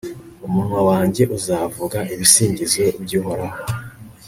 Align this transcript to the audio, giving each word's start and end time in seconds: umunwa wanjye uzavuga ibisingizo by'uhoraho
umunwa 0.47 0.79
wanjye 0.89 1.23
uzavuga 1.37 1.97
ibisingizo 2.13 2.83
by'uhoraho 3.03 3.59